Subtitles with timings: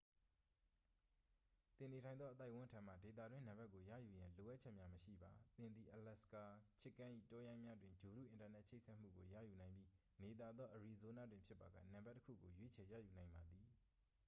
[1.77, 6.43] သင်နေထိုင်သောအသိုက်အဝန်းထံမှ ဒေသတွင်းနံပါတ်ကိုရယူရန် လိုအပ်ချက်များမရှိပါ သင်သည် အလာစကာ
[6.81, 9.89] chicken ၏တောရိုင်းများတွင် ဂြိုလ်တုအင်တာနက်ချိတ်ဆက်မှုကို ရယူနိုင်ပြီး
[10.21, 13.67] နေသာသောအရီဇိုးနားတွင်ဖြစ်ပါက နံပါတ်တစ်ခုကို ရွေးချယ်ရယူနိုင်ပါသည်